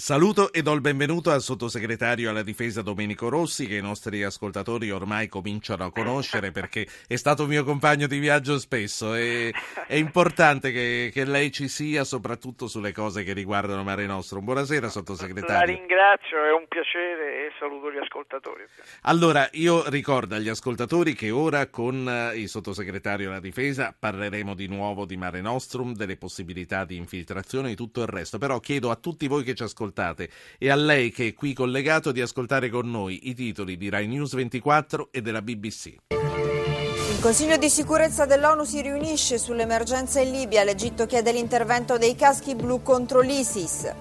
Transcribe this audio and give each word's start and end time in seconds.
Saluto 0.00 0.50
e 0.50 0.62
do 0.62 0.72
il 0.72 0.80
benvenuto 0.80 1.30
al 1.30 1.42
sottosegretario 1.42 2.30
alla 2.30 2.42
difesa 2.42 2.80
Domenico 2.80 3.28
Rossi 3.28 3.66
che 3.66 3.76
i 3.76 3.82
nostri 3.82 4.24
ascoltatori 4.24 4.90
ormai 4.90 5.28
cominciano 5.28 5.84
a 5.84 5.92
conoscere 5.92 6.52
perché 6.52 6.86
è 7.06 7.16
stato 7.16 7.44
mio 7.44 7.64
compagno 7.64 8.06
di 8.06 8.18
viaggio 8.18 8.58
spesso 8.58 9.14
e 9.14 9.52
è 9.86 9.96
importante 9.96 10.72
che, 10.72 11.10
che, 11.12 11.26
lei 11.26 11.52
ci 11.52 11.68
sia 11.68 12.04
soprattutto 12.04 12.66
sulle 12.66 12.92
cose 12.92 13.24
che 13.24 13.34
riguardano 13.34 13.82
Mare 13.82 14.06
Nostrum. 14.06 14.42
Buonasera 14.42 14.88
sottosegretario. 14.88 15.66
La 15.66 15.78
ringrazio, 15.78 16.44
è 16.46 16.52
un 16.54 16.64
piacere 16.66 17.48
e 17.48 17.52
saluto 17.58 17.92
gli 17.92 17.98
ascoltatori. 17.98 18.64
Allora, 19.02 19.50
io 19.52 19.86
ricordo 19.90 20.34
agli 20.34 20.48
ascoltatori 20.48 21.12
che 21.12 21.30
ora 21.30 21.68
con 21.68 22.08
eh, 22.08 22.38
il 22.38 22.48
sottosegretario 22.48 23.28
alla 23.28 23.38
difesa 23.38 23.94
parleremo 23.96 24.54
di 24.54 24.66
nuovo 24.66 25.04
di 25.04 25.18
Mare 25.18 25.42
Nostrum, 25.42 25.92
delle 25.92 26.16
possibilità 26.16 26.86
di 26.86 26.96
infiltrazione 26.96 27.72
e 27.72 27.76
tutto 27.76 28.00
il 28.00 28.08
resto, 28.08 28.38
però 28.38 28.60
chiedo 28.60 28.90
a 28.90 28.96
tutti 28.96 29.28
voi 29.28 29.44
che 29.44 29.54
ci 29.54 29.62
ascoltate 29.62 29.88
ascoltate 29.90 30.30
e 30.58 30.70
a 30.70 30.76
lei 30.76 31.10
che 31.10 31.28
è 31.28 31.34
qui 31.34 31.52
collegato 31.52 32.12
di 32.12 32.20
ascoltare 32.20 32.70
con 32.70 32.88
noi 32.90 33.28
i 33.28 33.34
titoli 33.34 33.76
di 33.76 33.88
Rai 33.88 34.06
News 34.06 34.34
24 34.34 35.08
e 35.10 35.20
della 35.20 35.42
BBC. 35.42 35.96
Il 36.08 37.20
Consiglio 37.20 37.56
di 37.58 37.68
sicurezza 37.68 38.24
dell'ONU 38.24 38.64
si 38.64 38.80
riunisce 38.80 39.36
sull'emergenza 39.36 40.20
in 40.20 40.30
Libia. 40.30 40.64
L'Egitto 40.64 41.04
chiede 41.04 41.32
l'intervento 41.32 41.98
dei 41.98 42.14
caschi 42.14 42.54
blu 42.54 42.82
contro 42.82 43.20
l'ISIS. 43.20 43.92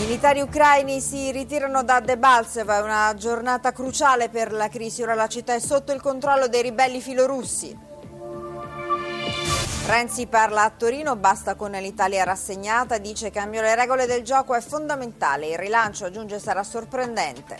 Militari 0.00 0.40
ucraini 0.42 1.00
si 1.00 1.30
ritirano 1.30 1.82
da 1.82 2.00
Debaltseva, 2.00 2.78
è 2.78 2.82
una 2.82 3.14
giornata 3.16 3.72
cruciale 3.72 4.28
per 4.28 4.52
la 4.52 4.68
crisi. 4.68 5.02
Ora 5.02 5.14
la 5.14 5.26
città 5.26 5.54
è 5.54 5.60
sotto 5.60 5.92
il 5.92 6.02
controllo 6.02 6.48
dei 6.48 6.60
ribelli 6.60 7.00
filorussi. 7.00 7.92
Renzi 9.86 10.26
parla 10.26 10.62
a 10.62 10.70
Torino, 10.70 11.14
basta 11.14 11.56
con 11.56 11.70
l'Italia 11.72 12.24
rassegnata, 12.24 12.96
dice 12.96 13.30
cambio 13.30 13.60
le 13.60 13.74
regole 13.74 14.06
del 14.06 14.22
gioco 14.22 14.54
è 14.54 14.60
fondamentale, 14.62 15.48
il 15.48 15.58
rilancio 15.58 16.06
aggiunge 16.06 16.38
sarà 16.38 16.62
sorprendente. 16.62 17.58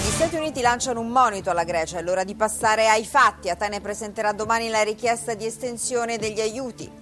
Gli 0.00 0.10
Stati 0.10 0.36
Uniti 0.36 0.62
lanciano 0.62 1.00
un 1.00 1.08
monito 1.08 1.50
alla 1.50 1.64
Grecia, 1.64 1.98
è 1.98 2.02
l'ora 2.02 2.24
di 2.24 2.34
passare 2.34 2.88
ai 2.88 3.04
fatti. 3.04 3.50
Atene 3.50 3.80
presenterà 3.80 4.32
domani 4.32 4.68
la 4.68 4.82
richiesta 4.82 5.34
di 5.34 5.44
estensione 5.44 6.16
degli 6.16 6.40
aiuti. 6.40 6.99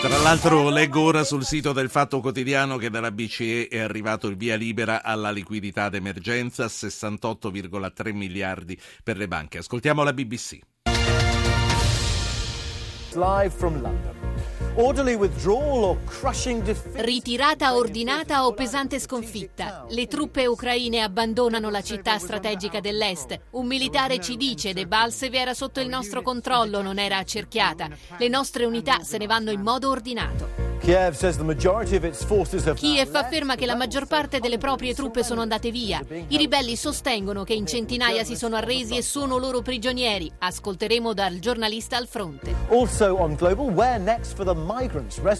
Tra 0.00 0.16
l'altro 0.16 0.70
leggo 0.70 1.02
ora 1.02 1.24
sul 1.24 1.44
sito 1.44 1.74
del 1.74 1.90
Fatto 1.90 2.20
Quotidiano 2.20 2.78
che 2.78 2.88
dalla 2.88 3.10
BCE 3.10 3.68
è 3.68 3.80
arrivato 3.80 4.28
il 4.28 4.36
via 4.36 4.56
libera 4.56 5.02
alla 5.02 5.30
liquidità 5.30 5.90
d'emergenza, 5.90 6.64
68,3 6.64 8.14
miliardi 8.14 8.80
per 9.04 9.18
le 9.18 9.28
banche. 9.28 9.58
Ascoltiamo 9.58 10.02
la 10.02 10.14
BBC. 10.14 10.58
Live 13.12 13.50
from 13.50 13.82
London. 13.82 14.14
Ritirata 16.94 17.74
ordinata 17.74 18.46
o 18.46 18.54
pesante 18.54 19.00
sconfitta. 19.00 19.84
Le 19.88 20.06
truppe 20.06 20.46
ucraine 20.46 21.02
abbandonano 21.02 21.70
la 21.70 21.82
città 21.82 22.18
strategica 22.18 22.78
dell'est. 22.78 23.38
Un 23.50 23.66
militare 23.66 24.20
ci 24.20 24.36
dice 24.36 24.72
De 24.72 24.86
Balseve 24.86 25.38
era 25.38 25.54
sotto 25.54 25.80
il 25.80 25.88
nostro 25.88 26.22
controllo, 26.22 26.82
non 26.82 26.98
era 26.98 27.18
accerchiata. 27.18 27.88
Le 28.16 28.28
nostre 28.28 28.64
unità 28.64 29.00
se 29.02 29.18
ne 29.18 29.26
vanno 29.26 29.50
in 29.50 29.60
modo 29.60 29.90
ordinato. 29.90 30.69
Kiev 32.74 33.14
afferma 33.14 33.54
che 33.54 33.64
la 33.64 33.76
maggior 33.76 34.08
parte 34.08 34.40
delle 34.40 34.58
proprie 34.58 34.92
truppe 34.92 35.22
sono 35.22 35.40
andate 35.40 35.70
via. 35.70 36.04
I 36.26 36.36
ribelli 36.36 36.74
sostengono 36.74 37.44
che 37.44 37.52
in 37.52 37.64
centinaia 37.64 38.24
si 38.24 38.34
sono 38.34 38.56
arresi 38.56 38.96
e 38.96 39.02
sono 39.02 39.38
loro 39.38 39.62
prigionieri. 39.62 40.28
Ascolteremo 40.36 41.14
dal 41.14 41.38
giornalista 41.38 41.96
al 41.96 42.08
fronte. 42.08 42.52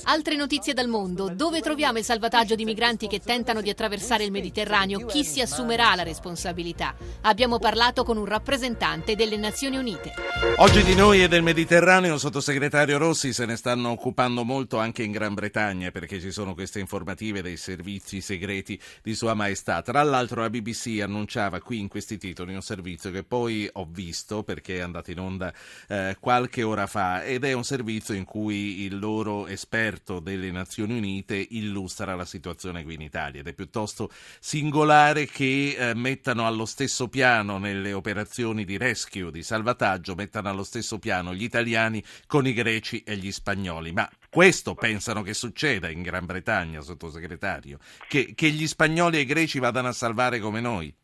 Altre 0.04 0.36
notizie 0.36 0.72
dal 0.72 0.86
mondo. 0.86 1.28
Dove 1.34 1.60
troviamo 1.60 1.98
il 1.98 2.04
salvataggio 2.04 2.54
di 2.54 2.64
migranti 2.64 3.08
che 3.08 3.18
tentano 3.18 3.60
di 3.60 3.70
attraversare 3.70 4.22
il 4.22 4.30
Mediterraneo? 4.30 5.04
Chi 5.04 5.24
si 5.24 5.40
assumerà 5.40 5.96
la 5.96 6.04
responsabilità? 6.04 6.94
Abbiamo 7.22 7.58
parlato 7.58 8.04
con 8.04 8.16
un 8.16 8.24
rappresentante 8.24 9.16
delle 9.16 9.36
Nazioni 9.36 9.78
Unite. 9.78 10.12
Oggi 10.58 10.84
di 10.84 10.94
noi 10.94 11.24
e 11.24 11.28
del 11.28 11.42
Mediterraneo, 11.42 12.18
sottosegretario 12.18 12.98
Rossi, 12.98 13.32
se 13.32 13.46
ne 13.46 13.56
stanno 13.56 13.90
occupando 13.90 14.44
molto 14.44 14.78
anche 14.78 15.02
in 15.02 15.10
Gran 15.10 15.22
Bretagna. 15.30 15.39
Bretagna 15.40 15.90
perché 15.90 16.20
ci 16.20 16.30
sono 16.30 16.52
queste 16.52 16.80
informative 16.80 17.40
dei 17.40 17.56
servizi 17.56 18.20
segreti 18.20 18.78
di 19.02 19.14
Sua 19.14 19.32
Maestà. 19.32 19.80
Tra 19.80 20.02
l'altro 20.02 20.42
la 20.42 20.50
BBC 20.50 21.00
annunciava 21.02 21.60
qui 21.62 21.78
in 21.78 21.88
questi 21.88 22.18
titoli 22.18 22.54
un 22.54 22.60
servizio 22.60 23.10
che 23.10 23.24
poi 23.24 23.66
ho 23.72 23.88
visto 23.90 24.42
perché 24.42 24.76
è 24.76 24.80
andato 24.80 25.10
in 25.10 25.18
onda 25.18 25.50
eh, 25.88 26.18
qualche 26.20 26.62
ora 26.62 26.86
fa 26.86 27.24
ed 27.24 27.44
è 27.44 27.52
un 27.54 27.64
servizio 27.64 28.12
in 28.12 28.26
cui 28.26 28.82
il 28.82 28.98
loro 28.98 29.46
esperto 29.46 30.20
delle 30.20 30.50
Nazioni 30.50 30.98
Unite 30.98 31.36
illustra 31.36 32.14
la 32.14 32.26
situazione 32.26 32.82
qui 32.82 32.94
in 32.94 33.00
Italia 33.00 33.40
ed 33.40 33.46
è 33.46 33.54
piuttosto 33.54 34.10
singolare 34.40 35.24
che 35.24 35.74
eh, 35.78 35.94
mettano 35.94 36.46
allo 36.46 36.66
stesso 36.66 37.08
piano 37.08 37.56
nelle 37.56 37.94
operazioni 37.94 38.66
di 38.66 38.76
rescue, 38.76 39.30
di 39.30 39.42
salvataggio, 39.42 40.14
mettano 40.14 40.50
allo 40.50 40.64
stesso 40.64 40.98
piano 40.98 41.34
gli 41.34 41.44
italiani 41.44 42.04
con 42.26 42.46
i 42.46 42.52
greci 42.52 43.02
e 43.04 43.16
gli 43.16 43.32
spagnoli. 43.32 43.92
Ma 43.92 44.06
questo 44.30 44.74
pensano 44.74 45.22
che 45.22 45.34
succeda 45.34 45.88
in 45.88 46.02
Gran 46.02 46.24
Bretagna, 46.24 46.80
sottosegretario, 46.80 47.78
che, 48.08 48.32
che 48.34 48.48
gli 48.48 48.66
spagnoli 48.66 49.18
e 49.18 49.20
i 49.20 49.26
greci 49.26 49.58
vadano 49.58 49.88
a 49.88 49.92
salvare 49.92 50.38
come 50.38 50.60
noi. 50.60 50.94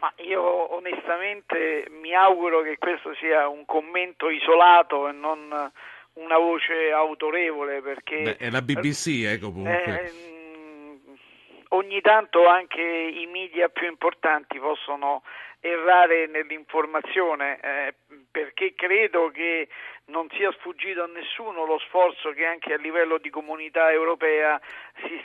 Ma 0.00 0.12
io 0.18 0.74
onestamente 0.74 1.86
mi 2.00 2.14
auguro 2.14 2.62
che 2.62 2.76
questo 2.78 3.14
sia 3.18 3.48
un 3.48 3.64
commento 3.64 4.28
isolato 4.28 5.08
e 5.08 5.12
non 5.12 5.72
una 6.18 6.38
voce 6.38 6.92
autorevole 6.92 7.80
perché 7.80 8.22
Beh, 8.22 8.36
è 8.36 8.50
la 8.50 8.62
BBC 8.62 9.24
eh, 9.24 9.38
comunque. 9.38 10.04
Eh, 10.04 10.37
ogni 11.70 12.00
tanto 12.00 12.46
anche 12.46 12.82
i 12.82 13.26
media 13.26 13.68
più 13.68 13.86
importanti 13.86 14.58
possono 14.58 15.22
errare 15.60 16.26
nell'informazione 16.26 17.58
eh, 17.60 17.94
perché 18.30 18.74
credo 18.74 19.30
che 19.30 19.68
non 20.06 20.28
sia 20.30 20.52
sfuggito 20.52 21.02
a 21.02 21.06
nessuno 21.06 21.66
lo 21.66 21.78
sforzo 21.80 22.30
che 22.30 22.46
anche 22.46 22.72
a 22.72 22.76
livello 22.76 23.18
di 23.18 23.28
comunità 23.28 23.90
europea 23.90 24.60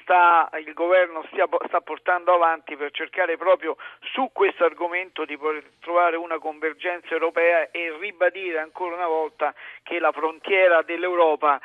sta, 0.01 0.49
il 0.57 0.73
governo 0.73 1.23
stia, 1.27 1.47
sta 1.67 1.81
portando 1.81 2.33
avanti 2.33 2.75
per 2.75 2.91
cercare 2.91 3.37
proprio 3.37 3.77
su 4.11 4.29
questo 4.33 4.65
argomento 4.65 5.23
di 5.23 5.37
poter 5.37 5.63
trovare 5.79 6.17
una 6.17 6.39
convergenza 6.39 7.09
europea 7.09 7.69
e 7.71 7.95
ribadire 7.99 8.59
ancora 8.59 8.95
una 8.95 9.07
volta 9.07 9.53
che 9.83 9.99
la 9.99 10.11
frontiera 10.11 10.81
dell'Europa 10.81 11.61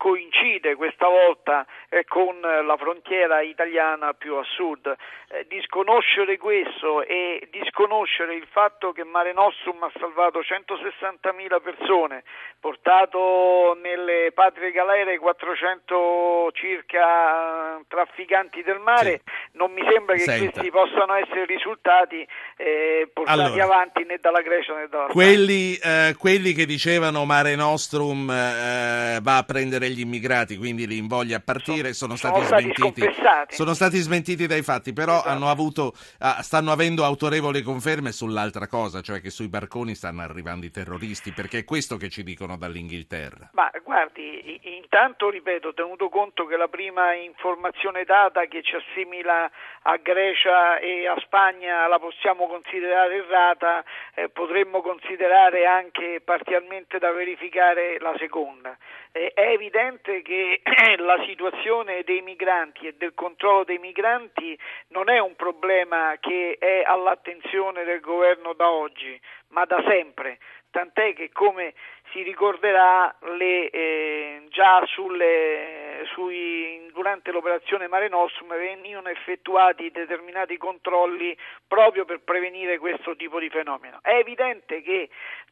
coincide 0.00 0.76
questa 0.76 1.08
volta 1.08 1.66
eh, 1.90 2.04
con 2.04 2.40
la 2.40 2.76
frontiera 2.78 3.42
italiana 3.42 4.14
più 4.14 4.36
a 4.36 4.44
sud. 4.56 4.96
Eh, 5.28 5.44
disconoscere 5.46 6.38
questo 6.38 7.02
e 7.02 7.46
disconoscere 7.52 8.34
il 8.34 8.46
fatto 8.50 8.92
che 8.92 9.04
Mare 9.04 9.34
Nostrum 9.34 9.82
ha 9.82 9.92
salvato 9.98 10.40
160.000 10.40 11.60
persone, 11.62 12.24
portato 12.58 13.76
nelle 13.82 14.32
patrie 14.32 14.72
galere 14.72 15.18
400 15.18 16.50
circa 16.54 17.78
trafficanti 17.86 18.62
del 18.62 18.78
mare, 18.78 19.20
sì. 19.22 19.58
non 19.58 19.70
mi 19.70 19.82
sembra 19.86 20.14
che 20.14 20.22
Senta. 20.22 20.50
questi 20.50 20.70
possano 20.70 21.12
essere 21.14 21.44
risultati 21.44 22.26
eh, 22.56 23.10
portati 23.12 23.38
allora, 23.38 23.64
avanti 23.64 24.04
né 24.04 24.16
dalla 24.18 24.40
Grecia 24.40 24.74
né 24.74 24.88
dalla 24.88 25.08
quelli, 25.08 25.76
eh, 25.76 26.14
quelli 26.18 26.54
che 26.54 26.64
dicevano 26.64 27.26
Mare 27.26 27.54
Nostrum 27.54 28.30
eh, 28.30 29.18
va 29.20 29.36
a 29.36 29.42
prendere 29.44 29.89
gli 29.90 30.00
immigrati, 30.00 30.56
quindi 30.56 30.86
li 30.86 30.96
invoglia 30.96 31.36
a 31.36 31.40
partire, 31.40 31.92
sono, 31.92 32.16
sono, 32.16 32.42
stati, 32.42 32.44
stati 32.44 32.72
smentiti. 32.74 33.08
Sono 33.48 33.74
stati 33.74 33.98
smentiti 33.98 34.46
dai 34.46 34.62
fatti, 34.62 34.92
però 34.92 35.18
esatto. 35.18 35.46
avuto, 35.46 35.92
ah, 36.18 36.42
stanno 36.42 36.72
avendo 36.72 37.04
autorevoli 37.04 37.62
conferme 37.62 38.12
sull'altra 38.12 38.66
cosa, 38.66 39.00
cioè 39.00 39.20
che 39.20 39.30
sui 39.30 39.48
barconi 39.48 39.94
stanno 39.94 40.22
arrivando 40.22 40.66
i 40.66 40.70
terroristi, 40.70 41.32
perché 41.32 41.58
è 41.58 41.64
questo 41.64 41.96
che 41.96 42.08
ci 42.08 42.22
dicono 42.22 42.56
dall'Inghilterra. 42.56 43.50
Ma 43.52 43.70
guardi, 43.82 44.60
intanto 44.76 45.30
ripeto, 45.30 45.74
tenuto 45.74 46.08
conto 46.08 46.46
che 46.46 46.56
la 46.56 46.68
prima 46.68 47.14
informazione 47.14 48.04
data 48.04 48.44
che 48.46 48.62
ci 48.62 48.76
assimila 48.76 49.50
a 49.82 49.96
Grecia 49.96 50.78
e 50.78 51.06
a 51.06 51.16
Spagna 51.20 51.86
la 51.86 51.98
possiamo 51.98 52.46
considerare 52.46 53.16
errata, 53.16 53.84
eh, 54.14 54.28
potremmo 54.28 54.82
considerare 54.82 55.66
anche 55.66 56.20
parzialmente 56.24 56.98
da 56.98 57.12
verificare 57.12 57.98
la 58.00 58.14
seconda. 58.18 58.76
Eh, 59.12 59.32
è 59.34 59.48
evidente 59.50 60.22
che 60.22 60.60
la 60.98 61.22
situazione 61.26 62.04
dei 62.04 62.22
migranti 62.22 62.86
e 62.86 62.94
del 62.96 63.12
controllo 63.14 63.64
dei 63.64 63.78
migranti 63.78 64.56
non 64.88 65.08
è 65.08 65.18
un 65.18 65.34
problema 65.34 66.16
che 66.20 66.56
è 66.58 66.82
all'attenzione 66.84 67.82
del 67.84 68.00
governo 68.00 68.52
da 68.52 68.70
oggi, 68.70 69.20
ma 69.48 69.64
da 69.64 69.82
sempre. 69.88 70.38
Tant'è 70.70 71.14
che 71.14 71.30
come 71.32 71.74
si 72.12 72.22
ricorderà 72.22 73.12
le, 73.36 73.70
eh, 73.70 74.42
già 74.50 74.84
sulle 74.86 75.79
sui, 76.14 76.90
durante 76.92 77.30
l'operazione 77.30 77.88
Mare 77.88 78.08
Nostrum 78.08 78.56
venivano 78.56 79.08
effettuati 79.08 79.90
determinati 79.90 80.56
controlli 80.56 81.36
proprio 81.66 82.04
per 82.04 82.20
prevenire 82.20 82.78
questo 82.78 83.16
tipo 83.16 83.38
di 83.38 83.48
fenomeno. 83.48 83.98
È 84.02 84.14
evidente 84.14 84.82
che 84.82 85.08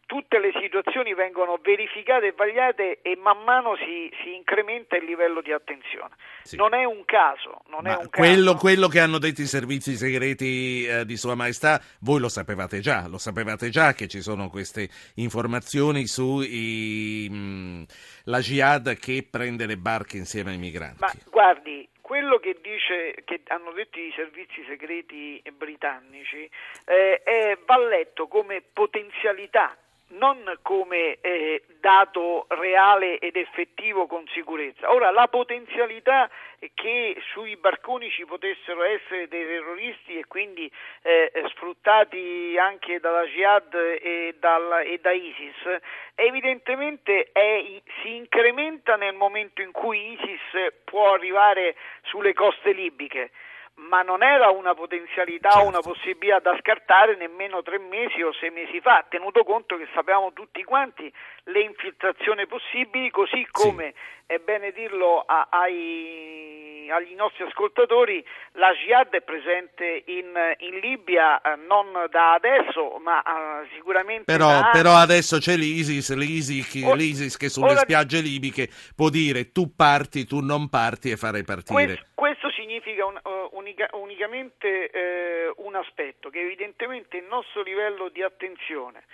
tutte 0.09 0.39
le 0.39 0.53
situazioni 0.59 1.13
vengono 1.13 1.61
verificate 1.63 2.29
e 2.29 2.33
vagliate 2.33 3.01
e 3.03 3.15
man 3.17 3.45
mano 3.45 3.77
si, 3.77 4.11
si 4.23 4.35
incrementa 4.35 4.97
il 4.97 5.05
livello 5.05 5.43
di 5.43 5.53
attenzione. 5.53 6.15
Sì. 6.43 6.57
Non 6.57 6.73
è 6.73 6.85
un 6.85 7.05
caso. 7.05 7.61
Non 7.69 7.87
è 7.87 7.95
un 7.95 8.09
quello, 8.09 8.53
caso. 8.53 8.57
quello, 8.57 8.89
che 8.89 9.01
hanno 9.01 9.19
detto 9.19 9.43
i 9.43 9.47
servizi 9.47 9.97
segreti 9.97 10.87
eh, 10.87 11.05
di 11.05 11.17
Sua 11.19 11.35
Maestà, 11.35 11.79
voi 12.01 12.21
lo 12.21 12.31
sapevate 12.31 12.81
già, 12.81 13.07
lo 13.07 13.19
sapevate 13.19 13.69
già 13.69 13.93
che 13.93 14.09
ci 14.09 14.23
sono 14.23 14.49
queste 14.49 14.89
informazioni 15.17 16.07
su 16.07 16.41
i, 16.41 17.29
mh, 17.31 17.37
mm, 17.37 17.83
la 18.25 18.41
jihad 18.41 18.99
che 18.99 19.27
prende 19.31 19.67
le 19.67 19.77
barche 19.77 20.17
insieme 20.17 20.38
ai 20.47 20.59
migranti. 20.59 20.97
Ma 21.01 21.13
guardi, 21.31 21.89
quello 22.01 22.39
che, 22.39 22.59
dice, 22.63 23.15
che 23.25 23.43
hanno 23.49 23.73
detto 23.73 23.99
i 23.99 24.13
servizi 24.15 24.65
segreti 24.67 25.43
britannici 25.53 26.49
eh, 26.85 27.23
è, 27.23 27.59
va 27.67 27.79
letto 27.79 28.29
come 28.29 28.63
potenzialità 28.63 29.77
non 30.11 30.59
come 30.63 31.19
eh, 31.21 31.63
dato 31.81 32.47
reale 32.49 33.19
ed 33.19 33.37
effettivo 33.37 34.07
con 34.07 34.27
sicurezza. 34.33 34.93
Ora, 34.93 35.11
la 35.11 35.29
potenzialità 35.29 36.31
che 36.75 37.17
sui 37.33 37.57
barconi 37.57 38.11
ci 38.11 38.25
potessero 38.25 38.83
essere 38.83 39.29
dei 39.29 39.47
terroristi 39.47 40.19
e 40.19 40.27
quindi 40.27 40.71
eh, 41.03 41.31
sfruttati 41.49 42.57
anche 42.59 42.99
dalla 43.01 43.25
Jihad 43.25 43.75
e, 43.75 44.35
dalla, 44.39 44.81
e 44.81 44.99
da 44.99 45.13
ISIS, 45.13 45.79
evidentemente 46.15 47.31
è, 47.33 47.81
si 48.03 48.17
incrementa 48.17 48.97
nel 48.97 49.15
momento 49.15 49.63
in 49.63 49.73
cui 49.73 50.13
ISIS 50.13 50.73
può 50.85 51.15
arrivare 51.15 51.77
sulle 52.03 52.33
coste 52.33 52.73
libiche 52.73 53.31
ma 53.79 54.03
non 54.03 54.23
era 54.23 54.51
una 54.51 54.75
potenzialità 54.75 55.51
certo. 55.51 55.67
o 55.67 55.69
una 55.69 55.81
possibilità 55.81 56.39
da 56.41 56.57
scartare 56.59 57.17
nemmeno 57.17 57.63
tre 57.63 57.79
mesi 57.79 58.23
o 58.23 58.33
sei 58.33 58.51
mesi 58.51 58.81
fa, 58.81 59.05
tenuto 59.09 59.45
conto 59.45 59.77
che 59.77 59.87
sappiamo 59.95 60.33
tutti 60.33 60.65
quanti 60.65 61.13
le 61.45 61.61
infiltrazioni 61.61 62.47
possibili, 62.47 63.11
così 63.11 63.47
come 63.51 63.95
sì. 63.95 64.35
è 64.35 64.39
bene 64.39 64.73
dirlo 64.73 65.23
a, 65.25 65.47
ai, 65.51 66.89
agli 66.91 67.15
nostri 67.15 67.45
ascoltatori, 67.45 68.25
la 68.53 68.73
Jihad 68.73 69.11
è 69.11 69.23
presente 69.23 70.03
in, 70.07 70.27
in 70.59 70.79
Libia 70.81 71.41
eh, 71.41 71.57
non 71.67 71.87
da 72.11 72.35
adesso, 72.35 72.99
ma 73.03 73.23
uh, 73.25 73.67
sicuramente 73.75 74.25
però, 74.25 74.49
da 74.49 74.71
però 74.73 74.95
adesso 74.97 75.39
c'è 75.39 75.57
l'ISIS, 75.57 76.15
l'ISIS, 76.15 76.83
or, 76.85 76.97
l'ISIS 76.97 77.37
che 77.37 77.49
sulle 77.49 77.71
ora, 77.71 77.81
spiagge 77.81 78.21
libiche 78.21 78.69
può 78.95 79.09
dire 79.09 79.53
tu 79.53 79.75
parti, 79.75 80.27
tu 80.27 80.41
non 80.41 80.69
parti 80.69 81.11
e 81.11 81.17
fare 81.17 81.45
partire. 81.45 81.87
Questo, 81.87 82.07
questo 82.15 82.38
significa 82.69 83.07
un, 83.07 83.19
uh, 83.23 83.49
unica, 83.57 83.89
unicamente 83.93 84.91
eh, 84.91 85.53
un 85.57 85.75
aspetto, 85.75 86.29
che 86.29 86.41
evidentemente 86.41 87.17
il 87.17 87.25
nostro 87.25 87.63
livello 87.63 88.11
di 88.11 88.23
attenzione 88.23 89.05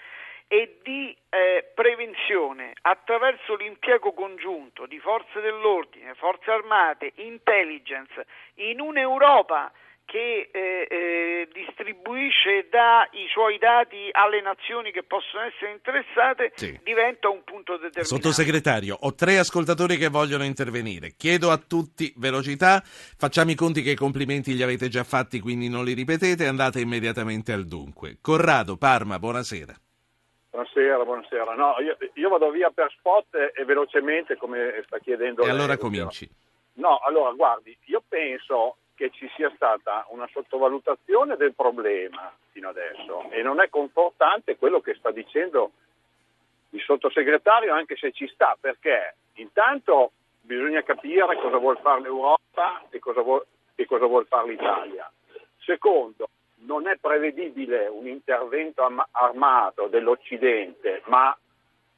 e 0.49 0.81
di 0.83 1.17
eh, 1.31 1.71
prevenzione 1.73 2.73
attraverso 2.83 3.55
l'impiego 3.55 4.13
congiunto 4.13 4.87
di 4.87 4.99
forze 4.99 5.41
dell'ordine, 5.41 6.15
forze 6.15 6.51
armate, 6.51 7.13
intelligence 7.17 8.27
in 8.55 8.81
un'Europa 8.81 9.73
che 10.05 10.51
eh, 10.53 10.87
eh, 10.89 11.49
distribuisce 11.53 12.59
e 12.59 12.69
dà 12.71 13.09
i 13.13 13.27
suoi 13.33 13.59
dati 13.59 14.09
alle 14.13 14.41
nazioni 14.41 14.93
che 14.93 15.03
possono 15.03 15.45
essere 15.45 15.73
interessate 15.73 16.53
sì. 16.55 16.79
diventa 16.83 17.29
un 17.29 17.43
punto 17.43 17.73
determinante. 17.73 18.05
Sottosegretario, 18.05 18.97
ho 19.01 19.15
tre 19.15 19.39
ascoltatori 19.39 19.97
che 19.97 20.09
vogliono 20.09 20.45
intervenire. 20.45 21.15
Chiedo 21.17 21.51
a 21.51 21.59
tutti 21.59 22.13
velocità, 22.17 22.83
facciamo 22.85 23.51
i 23.51 23.55
conti 23.55 23.83
che 23.83 23.91
i 23.91 23.97
complimenti 23.97 24.55
li 24.55 24.63
avete 24.63 24.89
già 24.89 25.05
fatti, 25.05 25.41
quindi 25.41 25.69
non 25.69 25.85
li 25.85 25.95
ripetete, 25.95 26.47
andate 26.47 26.81
immediatamente 26.81 27.53
al 27.53 27.65
dunque. 27.65 28.19
Corrado, 28.21 28.77
Parma, 28.77 29.19
buonasera. 29.19 29.75
Buonasera, 30.51 31.05
buonasera. 31.05 31.55
No, 31.55 31.75
io, 31.81 31.97
io, 32.13 32.29
vado 32.29 32.51
via 32.51 32.71
per 32.71 32.89
spot 32.97 33.35
e, 33.35 33.53
e 33.57 33.65
velocemente 33.65 34.37
come 34.37 34.81
sta 34.87 34.99
chiedendo. 34.99 35.43
E 35.43 35.47
lei, 35.47 35.55
allora 35.55 35.77
cominci. 35.77 36.31
No, 36.75 36.99
allora 36.99 37.33
guardi, 37.33 37.77
io 37.87 38.03
penso 38.07 38.77
che 38.95 39.11
ci 39.11 39.31
sia 39.35 39.51
stata 39.55 40.07
una 40.11 40.29
sottovalutazione 40.33 41.37
del 41.37 41.55
problema 41.55 42.33
fino 42.51 42.69
adesso 42.69 43.31
e 43.31 43.43
non 43.43 43.61
è 43.61 43.69
confortante 43.69 44.57
quello 44.57 44.81
che 44.81 44.95
sta 44.95 45.11
dicendo 45.11 45.73
il 46.71 46.81
sottosegretario 46.81 47.73
anche 47.73 47.97
se 47.97 48.13
ci 48.13 48.29
sta 48.29 48.57
perché 48.61 49.17
intanto 49.35 50.13
bisogna 50.41 50.83
capire 50.83 51.37
cosa 51.41 51.57
vuole 51.57 51.81
fare 51.81 52.03
l'Europa 52.03 52.85
e 52.91 52.99
cosa 52.99 53.23
vuole, 53.23 53.47
e 53.75 53.87
cosa 53.87 54.07
vuole 54.07 54.27
fare 54.27 54.51
l'Italia. 54.51 55.11
Secondo, 55.59 56.29
non 56.65 56.87
è 56.87 56.97
prevedibile 56.97 57.87
un 57.87 58.07
intervento 58.07 58.87
armato 59.13 59.87
dell'Occidente, 59.89 61.03
ma 61.07 61.37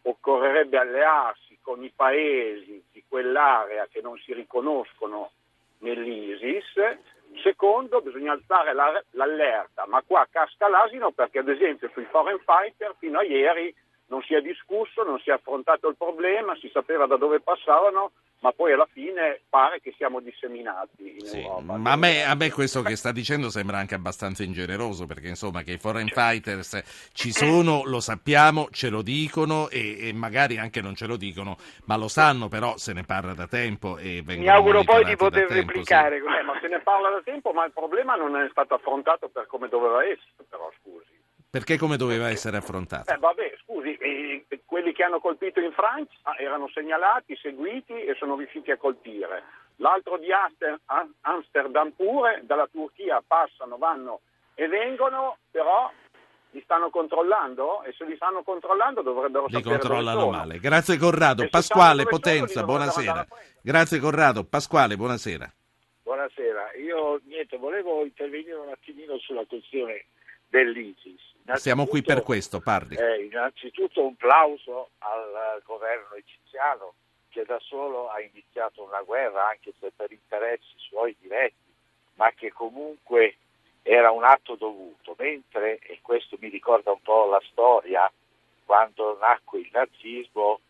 occorrerebbe 0.02 0.78
allearsi 0.78 1.58
con 1.60 1.82
i 1.82 1.92
paesi 1.94 2.82
di 2.92 3.02
quell'area 3.08 3.88
che 3.90 4.00
non 4.00 4.16
si 4.18 4.32
riconoscono 4.32 5.30
nell'ISIS. 5.78 6.98
Secondo, 7.42 8.00
bisogna 8.00 8.32
alzare 8.32 8.72
l'allerta, 9.10 9.86
ma 9.86 10.02
qua 10.06 10.26
casca 10.30 10.68
l'asino 10.68 11.10
perché 11.10 11.40
ad 11.40 11.48
esempio 11.48 11.90
sui 11.92 12.06
foreign 12.10 12.38
fighter 12.38 12.94
fino 12.98 13.18
a 13.18 13.24
ieri 13.24 13.74
non 14.08 14.22
si 14.22 14.34
è 14.34 14.40
discusso, 14.40 15.02
non 15.02 15.18
si 15.18 15.30
è 15.30 15.32
affrontato 15.32 15.88
il 15.88 15.96
problema, 15.96 16.56
si 16.56 16.70
sapeva 16.72 17.06
da 17.06 17.16
dove 17.16 17.40
passavano, 17.40 18.12
ma 18.40 18.52
poi 18.52 18.72
alla 18.72 18.86
fine 18.92 19.40
pare 19.48 19.80
che 19.80 19.92
siamo 19.96 20.20
disseminati 20.20 21.16
in 21.18 21.26
sì, 21.26 21.40
Europa. 21.40 21.76
Ma 21.76 21.92
a 21.92 21.96
me, 21.96 22.24
a 22.24 22.34
me, 22.34 22.50
questo 22.52 22.82
che 22.82 22.94
sta 22.94 23.10
dicendo 23.10 23.50
sembra 23.50 23.78
anche 23.78 23.94
abbastanza 23.94 24.44
ingeneroso, 24.44 25.06
perché 25.06 25.28
insomma 25.28 25.62
che 25.62 25.72
i 25.72 25.78
foreign 25.78 26.06
fighters 26.06 27.10
ci 27.12 27.32
sono, 27.32 27.82
lo 27.84 28.00
sappiamo, 28.00 28.68
ce 28.70 28.90
lo 28.90 29.02
dicono 29.02 29.68
e, 29.70 30.08
e, 30.08 30.12
magari 30.12 30.58
anche 30.58 30.80
non 30.80 30.94
ce 30.94 31.06
lo 31.06 31.16
dicono, 31.16 31.56
ma 31.86 31.96
lo 31.96 32.08
sanno, 32.08 32.48
però 32.48 32.76
se 32.76 32.92
ne 32.92 33.04
parla 33.04 33.34
da 33.34 33.48
tempo 33.48 33.96
e 33.96 34.22
vengono 34.24 34.40
Mi 34.40 34.48
auguro 34.48 34.84
poi 34.84 35.04
di 35.04 35.16
poter 35.16 35.48
replicare. 35.48 36.20
Sì. 36.20 36.26
Eh, 36.26 36.42
ma 36.42 36.58
se 36.60 36.68
ne 36.68 36.80
parla 36.80 37.10
da 37.10 37.22
tempo, 37.24 37.52
ma 37.52 37.64
il 37.64 37.72
problema 37.72 38.14
non 38.14 38.36
è 38.36 38.46
stato 38.50 38.74
affrontato 38.74 39.28
per 39.28 39.46
come 39.46 39.68
doveva 39.68 40.04
essere, 40.04 40.44
però 40.48 40.70
scusi. 40.80 41.16
Perché 41.56 41.78
come 41.78 41.96
doveva 41.96 42.28
essere 42.28 42.58
affrontato? 42.58 43.10
Eh, 43.10 43.16
vabbè, 43.16 43.54
scusi, 43.64 43.65
quelli 44.86 44.92
che 44.92 45.02
hanno 45.02 45.18
colpito 45.18 45.58
in 45.60 45.72
Francia 45.72 46.36
erano 46.38 46.68
segnalati, 46.68 47.36
seguiti 47.36 47.92
e 47.92 48.14
sono 48.14 48.36
riusciti 48.36 48.70
a 48.70 48.76
colpire. 48.76 49.42
L'altro 49.76 50.16
di 50.16 50.28
Amsterdam 51.22 51.90
pure, 51.90 52.42
dalla 52.44 52.68
Turchia 52.70 53.22
passano, 53.26 53.78
vanno 53.78 54.20
e 54.54 54.68
vengono, 54.68 55.38
però 55.50 55.90
li 56.50 56.60
stanno 56.62 56.90
controllando 56.90 57.82
e 57.82 57.92
se 57.98 58.04
li 58.04 58.14
stanno 58.14 58.42
controllando 58.42 59.02
dovrebbero 59.02 59.46
li 59.46 59.54
sapere 59.54 59.78
controllano 59.78 60.30
male. 60.30 60.58
Grazie 60.60 60.98
Corrado. 60.98 61.48
Pasquale 61.50 62.04
Potenza, 62.04 62.62
buonasera. 62.62 63.26
Grazie 63.60 63.98
Corrado. 63.98 64.44
Pasquale, 64.44 64.96
buonasera. 64.96 65.52
Buonasera. 66.04 66.74
Io 66.76 67.20
niente, 67.24 67.56
volevo 67.56 68.04
intervenire 68.04 68.54
un 68.54 68.68
attimino 68.68 69.18
sulla 69.18 69.44
questione 69.46 70.06
dell'ISIS. 70.48 71.34
Siamo 71.54 71.86
qui 71.86 72.02
per 72.02 72.22
questo, 72.22 72.60
parli. 72.60 72.96
Eh, 72.96 73.24
innanzitutto 73.24 74.04
un 74.04 74.16
plauso 74.16 74.90
al 74.98 75.62
governo 75.64 76.14
egiziano 76.14 76.94
che 77.28 77.44
da 77.44 77.58
solo 77.60 78.08
ha 78.08 78.20
iniziato 78.20 78.82
una 78.82 79.02
guerra, 79.02 79.48
anche 79.48 79.72
se 79.78 79.92
per 79.94 80.10
interessi 80.10 80.72
suoi 80.76 81.14
diretti, 81.20 81.72
ma 82.14 82.32
che 82.32 82.50
comunque 82.50 83.36
era 83.82 84.10
un 84.10 84.24
atto 84.24 84.56
dovuto, 84.56 85.14
mentre, 85.18 85.78
e 85.78 86.00
questo 86.02 86.36
mi 86.40 86.48
ricorda 86.48 86.90
un 86.90 87.02
po' 87.02 87.26
la 87.26 87.40
storia, 87.50 88.10
quando 88.64 89.16
nacque 89.20 89.60
il 89.60 89.68
nazismo, 89.70 90.60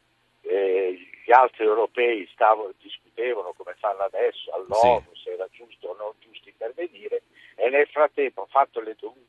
eh, 0.42 0.99
gli 1.25 1.33
altri 1.33 1.64
europei 1.64 2.28
stavano, 2.33 2.73
discutevano 2.80 3.52
come 3.56 3.75
fanno 3.78 4.02
adesso 4.02 4.52
all'ONU 4.52 5.14
sì. 5.14 5.23
se 5.23 5.33
era 5.33 5.49
giusto 5.50 5.88
o 5.88 5.97
non 5.97 6.12
giusto 6.21 6.49
intervenire 6.49 7.23
e 7.56 7.71
nel 7.71 7.88
frattempo, 7.88 8.47
fatto 8.50 8.80
le 8.80 8.95
dovute 8.99 9.25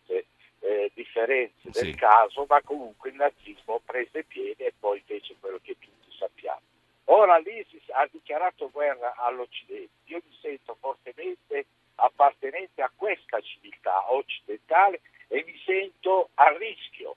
differenze 1.18 1.70
del 1.72 1.86
sì. 1.86 1.96
caso, 1.96 2.46
ma 2.48 2.62
comunque 2.62 3.10
il 3.10 3.16
nazismo 3.16 3.82
prese 3.84 4.24
piede 4.24 4.68
e 4.68 4.74
poi 4.78 5.02
fece 5.06 5.36
quello 5.40 5.60
che 5.62 5.76
tutti 5.80 6.16
sappiamo. 6.18 6.62
Ora 7.06 7.38
l'ISIS 7.40 7.90
ha 7.94 8.08
dichiarato 8.12 8.70
guerra 8.70 9.16
all'Occidente, 9.18 9.90
io 10.06 10.22
mi 10.24 10.38
sento 10.42 10.78
fortemente 10.80 11.66
appartenente 11.96 12.82
a 12.82 12.92
questa 12.96 13.40
civiltà 13.42 14.12
occidentale 14.12 15.02
e 15.28 15.44
mi 15.46 15.60
sento 15.66 16.30
a 16.36 16.56
rischio. 16.58 17.16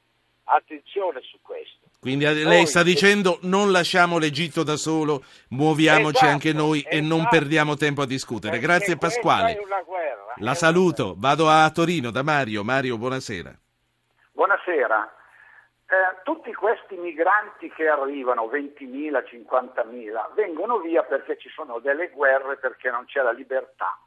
Attenzione 0.53 1.21
su 1.21 1.39
questo. 1.43 1.79
Quindi 2.01 2.25
eh, 2.25 2.33
lei 2.33 2.67
sta 2.67 2.83
dicendo 2.83 3.39
non 3.43 3.71
lasciamo 3.71 4.19
l'Egitto 4.19 4.65
da 4.65 4.77
solo, 4.77 5.23
muoviamoci 5.51 6.17
esatto, 6.17 6.33
anche 6.33 6.53
noi 6.53 6.79
esatto, 6.81 6.97
e 6.97 7.01
non 7.01 7.19
esatto. 7.21 7.37
perdiamo 7.37 7.77
tempo 7.77 8.03
a 8.03 8.07
discutere. 8.07 8.59
Grazie 8.59 8.97
Pasquale. 8.97 9.61
La 10.39 10.55
saluto, 10.55 11.15
vado 11.19 11.49
a 11.49 11.71
Torino 11.71 12.11
da 12.11 12.23
Mario. 12.23 12.65
Mario, 12.65 12.99
buonasera. 12.99 13.57
Buonasera. 14.41 15.13
eh, 15.85 16.23
tutti 16.23 16.55
questi 16.55 16.97
migranti 16.97 17.71
che 17.73 17.89
arrivano, 17.89 18.47
20.000, 18.47 19.23
50.000, 19.29 20.33
vengono 20.33 20.79
via 20.79 21.03
perché 21.03 21.37
ci 21.37 21.51
sono 21.51 21.79
delle 21.79 22.09
guerre, 22.09 22.57
perché 22.57 22.89
non 22.91 23.05
c'è 23.05 23.21
la 23.21 23.33
libertà. 23.33 23.99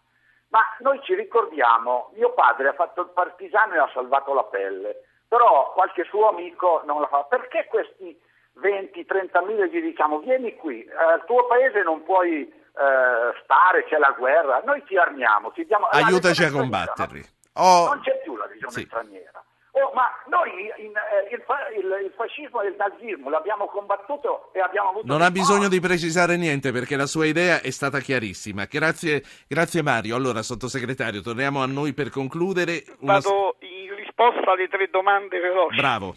Ma 0.48 0.62
noi 0.80 1.00
ci 1.04 1.14
ricordiamo, 1.14 2.10
mio 2.16 2.34
padre 2.34 2.70
ha 2.70 2.74
fatto 2.74 3.02
il 3.02 3.10
partigiano 3.10 3.76
e 3.76 3.78
ha 3.78 3.92
salvato 3.94 4.34
la 4.34 4.46
pelle, 4.46 5.04
però 5.28 5.72
qualche 5.74 6.04
suo 6.06 6.30
amico 6.30 6.82
non 6.86 7.02
la 7.02 7.08
fa. 7.08 7.26
Perché 7.26 7.68
questi 7.70 8.20
20-30 8.60 9.46
mila 9.46 9.66
gli 9.68 9.82
diciamo 9.82 10.18
vieni 10.18 10.56
qui, 10.56 10.84
eh, 10.84 10.96
al 10.96 11.26
tuo 11.26 11.46
paese 11.46 11.84
non 11.84 12.02
puoi 12.04 12.42
eh, 12.42 13.34
stare, 13.44 13.86
c'è 13.86 14.00
la 14.00 14.16
guerra, 14.18 14.64
noi 14.66 14.84
ti 14.86 14.98
armiamo, 14.98 15.52
ti 15.52 15.64
diamo... 15.64 15.86
Aiutaci 15.92 16.44
a 16.44 16.50
combatterli. 16.50 17.24
Oh. 17.54 17.86
Non 17.86 18.00
c'è 18.00 18.20
più 18.24 18.36
la 18.36 18.48
visione 18.48 18.74
sì. 18.74 18.86
straniera. 18.86 19.44
Oh, 19.76 19.92
ma 19.96 20.06
noi 20.30 20.52
in, 20.86 20.94
eh, 20.94 21.34
il, 21.34 21.42
il, 21.80 22.06
il, 22.06 22.14
fascismo 22.16 22.62
e 22.62 22.68
il 22.68 22.76
nazismo 22.78 23.32
l'abbiamo 23.32 23.66
combattuto 23.66 24.52
e 24.54 24.60
abbiamo 24.60 24.90
avuto... 24.90 25.08
Non 25.08 25.24
ha 25.24 25.32
bisogno 25.32 25.68
di 25.68 25.80
precisare 25.80 26.38
niente 26.38 26.72
perché 26.72 26.96
la 26.96 27.08
sua 27.08 27.26
idea 27.26 27.60
è 27.60 27.72
stata 27.72 28.00
chiarissima. 28.00 28.66
Grazie, 28.70 29.24
grazie 29.48 29.82
Mario. 29.82 30.16
Allora, 30.16 30.44
sottosegretario, 30.44 31.22
torniamo 31.22 31.64
a 31.64 31.66
noi 31.66 31.94
per 31.94 32.12
concludere. 32.12 32.84
Una... 33.00 33.14
Vado 33.14 33.56
in 33.62 33.96
risposta 33.96 34.52
alle 34.52 34.68
tre 34.68 34.90
domande 34.92 35.40
veloci. 35.40 35.78
Bravo. 35.78 36.16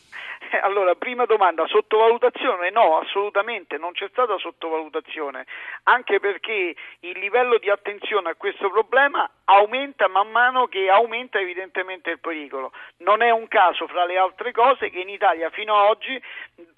Allora, 0.63 0.95
prima 0.95 1.25
domanda, 1.25 1.67
sottovalutazione? 1.67 2.71
No, 2.71 2.99
assolutamente, 2.99 3.79
non 3.79 3.93
c'è 3.93 4.09
stata 4.11 4.39
sottovalutazione, 4.39 5.47
anche 5.85 6.21
perché 6.21 6.75
il 7.01 7.19
livello 7.19 7.59
di 7.59 7.71
attenzione 7.71 8.31
a 8.31 8.35
questo 8.35 8.71
problema 8.71 9.29
aumenta 9.45 10.09
man 10.09 10.31
mano 10.31 10.67
che 10.67 10.89
aumenta 10.89 11.39
evidentemente 11.39 12.11
il 12.11 12.21
pericolo. 12.21 12.73
Non 12.99 13.23
è 13.23 13.31
un 13.31 13.49
caso, 13.49 13.87
fra 13.87 14.05
le 14.05 14.17
altre 14.17 14.53
cose, 14.53 14.91
che 14.91 15.01
in 15.01 15.09
Italia 15.09 15.51
fino 15.51 15.75
ad 15.75 15.89
oggi 15.91 16.21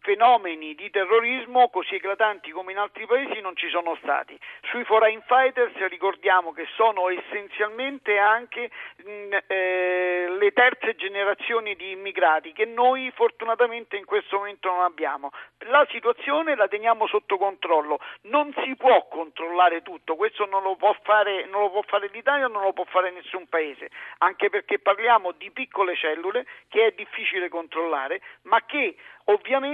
fenomeni 0.00 0.74
di 0.74 0.90
terrorismo 0.90 1.68
così 1.68 1.96
eclatanti 1.96 2.50
come 2.50 2.72
in 2.72 2.78
altri 2.78 3.06
paesi 3.06 3.40
non 3.40 3.54
ci 3.56 3.68
sono 3.68 3.96
stati. 4.02 4.38
Sui 4.62 4.82
foreign 4.84 5.20
fighters 5.26 5.76
ricordiamo 5.88 6.52
che 6.52 6.66
sono 6.74 7.08
essenzialmente 7.10 8.18
anche 8.18 8.70
mh, 8.96 9.36
eh, 9.46 10.26
le 10.38 10.52
terze 10.52 10.96
generazioni 10.96 11.76
di 11.76 11.90
immigrati 11.90 12.52
che 12.52 12.64
noi 12.64 13.12
fortunatamente 13.14 13.96
in 13.96 14.04
questo 14.04 14.38
momento 14.38 14.68
non 14.68 14.82
abbiamo. 14.82 15.30
La 15.66 15.86
situazione 15.90 16.56
la 16.56 16.68
teniamo 16.68 17.06
sotto 17.06 17.36
controllo, 17.36 18.00
non 18.22 18.52
si 18.64 18.74
può 18.76 19.06
controllare 19.08 19.82
tutto, 19.82 20.16
questo 20.16 20.46
non 20.46 20.62
lo 20.62 20.74
può 20.76 20.96
fare, 21.02 21.46
non 21.46 21.62
lo 21.62 21.70
può 21.70 21.82
fare 21.82 22.08
l'Italia, 22.12 22.48
non 22.48 22.62
lo 22.62 22.72
può 22.72 22.84
fare 22.84 23.10
nessun 23.10 23.46
paese, 23.46 23.90
anche 24.18 24.48
perché 24.48 24.78
parliamo 24.78 25.32
di 25.32 25.50
piccole 25.50 25.94
cellule 25.94 26.46
che 26.68 26.86
è 26.86 26.92
difficile 26.92 27.48
controllare, 27.48 28.20
ma 28.42 28.64
che 28.64 28.96
Ovviamente 29.30 29.67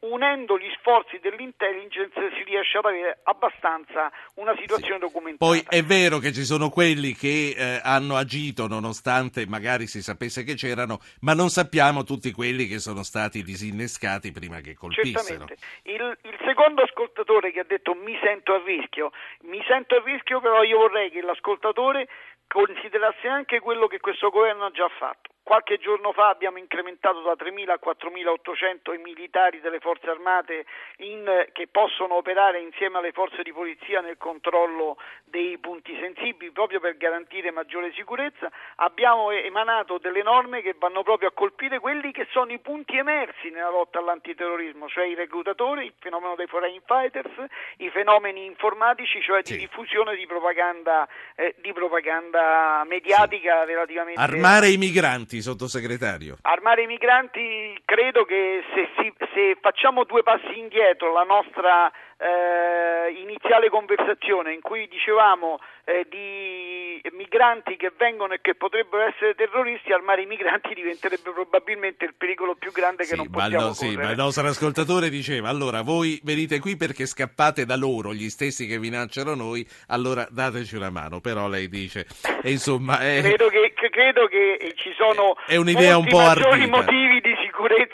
unendo 0.00 0.58
gli 0.58 0.70
sforzi 0.78 1.18
dell'intelligence 1.20 2.14
si 2.36 2.42
riesce 2.44 2.78
ad 2.78 2.84
avere 2.84 3.20
abbastanza 3.24 4.10
una 4.34 4.54
situazione 4.58 4.94
sì. 4.94 5.00
documentata. 5.00 5.44
Poi 5.44 5.64
è 5.68 5.82
vero 5.82 6.18
che 6.18 6.32
ci 6.32 6.44
sono 6.44 6.68
quelli 6.70 7.14
che 7.14 7.54
eh, 7.56 7.80
hanno 7.82 8.16
agito 8.16 8.66
nonostante 8.66 9.46
magari 9.46 9.86
si 9.86 10.02
sapesse 10.02 10.44
che 10.44 10.54
c'erano, 10.54 10.98
ma 11.20 11.34
non 11.34 11.48
sappiamo 11.48 12.04
tutti 12.04 12.32
quelli 12.32 12.66
che 12.66 12.78
sono 12.78 13.02
stati 13.02 13.42
disinnescati 13.42 14.32
prima 14.32 14.60
che 14.60 14.74
colpissero. 14.74 15.46
Il, 15.82 16.18
il 16.22 16.38
secondo 16.44 16.82
ascoltatore 16.82 17.52
che 17.52 17.60
ha 17.60 17.66
detto 17.66 17.94
mi 17.94 18.18
sento 18.22 18.54
a 18.54 18.62
rischio, 18.64 19.12
mi 19.42 19.62
sento 19.66 19.96
a 19.96 20.02
rischio 20.04 20.40
però 20.40 20.62
io 20.62 20.78
vorrei 20.78 21.10
che 21.10 21.22
l'ascoltatore 21.22 22.08
considerasse 22.48 23.28
anche 23.28 23.60
quello 23.60 23.86
che 23.86 23.98
questo 23.98 24.30
governo 24.30 24.66
ha 24.66 24.70
già 24.70 24.88
fatto. 24.98 25.31
Qualche 25.52 25.76
giorno 25.76 26.12
fa 26.12 26.30
abbiamo 26.30 26.56
incrementato 26.56 27.20
da 27.20 27.32
3.000 27.32 27.72
a 27.72 27.78
4.800 27.78 28.94
i 28.94 29.02
militari 29.02 29.60
delle 29.60 29.80
forze 29.80 30.08
armate 30.08 30.64
in, 31.04 31.28
che 31.52 31.68
possono 31.70 32.14
operare 32.14 32.58
insieme 32.58 32.96
alle 32.96 33.12
forze 33.12 33.42
di 33.42 33.52
polizia 33.52 34.00
nel 34.00 34.16
controllo 34.16 34.96
dei 35.24 35.58
punti 35.58 35.92
sensibili 36.00 36.52
proprio 36.52 36.80
per 36.80 36.96
garantire 36.96 37.50
maggiore 37.50 37.92
sicurezza. 37.92 38.50
Abbiamo 38.76 39.30
emanato 39.30 39.98
delle 39.98 40.22
norme 40.22 40.62
che 40.62 40.74
vanno 40.78 41.02
proprio 41.02 41.28
a 41.28 41.32
colpire 41.32 41.80
quelli 41.80 42.12
che 42.12 42.26
sono 42.30 42.50
i 42.50 42.58
punti 42.58 42.96
emersi 42.96 43.50
nella 43.50 43.68
lotta 43.68 43.98
all'antiterrorismo, 43.98 44.88
cioè 44.88 45.04
i 45.04 45.14
reclutatori, 45.14 45.84
il 45.84 45.94
fenomeno 45.98 46.34
dei 46.34 46.46
foreign 46.46 46.80
fighters, 46.86 47.30
i 47.76 47.90
fenomeni 47.90 48.46
informatici, 48.46 49.20
cioè 49.20 49.42
sì. 49.44 49.52
di 49.52 49.58
diffusione 49.58 50.16
di 50.16 50.26
propaganda, 50.26 51.06
eh, 51.34 51.54
di 51.58 51.74
propaganda 51.74 52.84
mediatica 52.88 53.60
sì. 53.60 53.66
relativamente... 53.66 54.18
Armare 54.18 54.68
i 54.68 54.78
migranti 54.78 55.32
migranti, 55.32 55.41
sottosegretario? 55.42 56.38
Armare 56.42 56.82
i 56.82 56.86
migranti 56.86 57.78
credo 57.84 58.24
che 58.24 58.62
se, 58.74 58.88
si, 58.96 59.12
se 59.34 59.58
facciamo 59.60 60.04
due 60.04 60.22
passi 60.22 60.58
indietro 60.58 61.12
la 61.12 61.24
nostra 61.24 61.90
eh, 61.90 63.12
iniziale 63.20 63.68
conversazione 63.68 64.52
in 64.52 64.60
cui 64.60 64.88
dicevamo 64.88 65.58
eh, 65.84 66.06
di 66.08 66.81
migranti 67.12 67.76
che 67.76 67.92
vengono 67.96 68.34
e 68.34 68.40
che 68.40 68.54
potrebbero 68.54 69.04
essere 69.04 69.34
terroristi, 69.34 69.92
armare 69.92 70.22
i 70.22 70.26
migranti 70.26 70.74
diventerebbe 70.74 71.30
probabilmente 71.32 72.04
il 72.04 72.14
pericolo 72.16 72.54
più 72.54 72.72
grande 72.72 73.04
che 73.04 73.10
sì, 73.10 73.16
non 73.16 73.30
possiamo 73.30 73.66
no, 73.66 73.72
sì, 73.72 73.96
ma 73.96 74.10
il 74.10 74.16
nostro 74.16 74.46
ascoltatore 74.46 75.08
diceva 75.08 75.48
allora 75.48 75.82
voi 75.82 76.20
venite 76.24 76.58
qui 76.58 76.76
perché 76.76 77.06
scappate 77.06 77.64
da 77.64 77.76
loro, 77.76 78.12
gli 78.12 78.28
stessi 78.28 78.66
che 78.66 78.78
minacciano 78.78 79.34
noi, 79.34 79.66
allora 79.88 80.26
dateci 80.30 80.76
una 80.76 80.90
mano, 80.90 81.20
però 81.20 81.48
lei 81.48 81.68
dice 81.68 82.06
e 82.42 82.50
insomma... 82.50 82.98
È... 82.98 83.20
Credo, 83.20 83.48
che, 83.48 83.72
credo 83.90 84.26
che 84.26 84.72
ci 84.76 84.92
sono 84.96 85.36
è 85.46 85.56
un'idea 85.56 85.96
un 85.96 86.06
po' 86.06 86.18
maggiori 86.18 86.66
motivi 86.66 87.20
di 87.20 87.30
sicurezza 87.36 87.51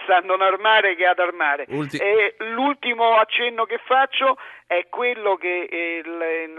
a 0.08 0.20
non 0.20 0.40
armare 0.40 0.94
che 0.96 1.06
ad 1.06 1.18
armare. 1.18 1.66
Ulti... 1.68 1.98
l'ultimo 2.52 3.16
accenno 3.16 3.64
che 3.64 3.78
faccio 3.84 4.36
è 4.66 4.86
quello 4.88 5.36
che 5.36 5.62
eh, 5.70 6.02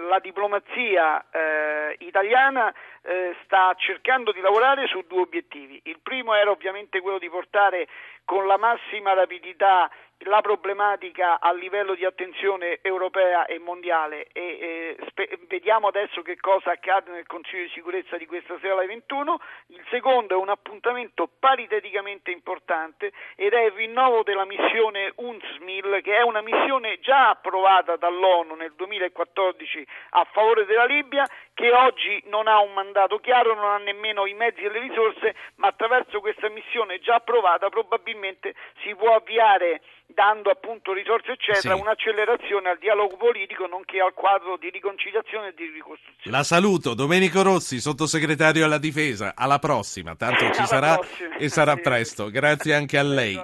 la 0.09 0.19
diplomazia 0.19 1.23
eh, 1.31 1.95
italiana 1.99 2.73
eh, 3.09 3.35
sta 3.43 3.73
cercando 3.75 4.31
di 4.31 4.39
lavorare 4.39 4.85
su 4.85 5.03
due 5.07 5.21
obiettivi. 5.21 5.81
Il 5.85 5.99
primo 6.03 6.35
era 6.35 6.51
ovviamente 6.51 7.01
quello 7.01 7.17
di 7.17 7.27
portare 7.27 7.87
con 8.23 8.45
la 8.45 8.57
massima 8.57 9.13
rapidità 9.13 9.89
la 10.23 10.41
problematica 10.41 11.39
a 11.39 11.53
livello 11.53 11.95
di 11.95 12.03
attenzione 12.03 12.79
europea 12.81 13.45
e 13.45 13.57
mondiale 13.57 14.27
e 14.33 14.41
eh, 14.41 14.97
spe- 15.07 15.39
vediamo 15.47 15.87
adesso 15.87 16.21
che 16.21 16.35
cosa 16.39 16.71
accade 16.71 17.11
nel 17.11 17.25
Consiglio 17.25 17.63
di 17.63 17.69
sicurezza 17.69 18.17
di 18.17 18.25
questa 18.25 18.57
sera 18.59 18.73
alle 18.73 18.87
21. 18.87 19.39
Il 19.67 19.83
secondo 19.89 20.33
è 20.33 20.37
un 20.37 20.49
appuntamento 20.49 21.29
pariteticamente 21.39 22.31
importante 22.31 23.13
ed 23.35 23.53
è 23.53 23.65
il 23.65 23.71
rinnovo 23.71 24.23
della 24.23 24.45
missione 24.45 25.13
UNSMIL 25.15 26.01
che 26.03 26.17
è 26.17 26.21
una 26.21 26.41
missione 26.41 26.99
già 26.99 27.29
approvata 27.29 27.95
dall'ONU 27.95 28.55
nel 28.55 28.73
2014 28.75 29.87
a 30.11 30.27
favore 30.31 30.65
della 30.65 30.85
Libia 30.85 31.25
che 31.53 31.71
oggi 31.71 32.21
non 32.25 32.47
ha 32.47 32.59
un 32.59 32.73
mandato 32.73 32.98
chiaro, 33.21 33.55
non 33.55 33.71
ha 33.71 33.77
nemmeno 33.77 34.25
i 34.25 34.33
mezzi 34.33 34.61
e 34.61 34.69
le 34.69 34.79
risorse, 34.79 35.35
ma 35.55 35.67
attraverso 35.67 36.19
questa 36.19 36.49
missione 36.49 36.99
già 36.99 37.15
approvata 37.15 37.69
probabilmente 37.69 38.55
si 38.83 38.93
può 38.95 39.15
avviare 39.15 39.81
dando 40.11 40.49
appunto 40.49 40.91
risorse 40.91 41.33
eccetera 41.33 41.75
sì. 41.75 41.81
un'accelerazione 41.81 42.69
al 42.69 42.77
dialogo 42.79 43.15
politico 43.15 43.67
nonché 43.67 43.99
al 43.99 44.13
quadro 44.13 44.57
di 44.57 44.69
riconciliazione 44.71 45.49
e 45.49 45.53
di 45.55 45.67
ricostruzione. 45.67 46.35
La 46.35 46.43
saluto, 46.43 46.95
Domenico 46.95 47.43
Rossi, 47.43 47.79
sottosegretario 47.79 48.65
alla 48.65 48.79
difesa, 48.79 49.33
alla 49.35 49.59
prossima, 49.59 50.15
tanto 50.15 50.51
ci 50.51 50.65
sarà 50.65 50.95
prossima. 50.95 51.37
e 51.37 51.49
sarà 51.49 51.75
presto. 51.81 52.29
Grazie 52.31 52.73
anche 52.73 52.97
a 52.97 53.03
lei. 53.03 53.35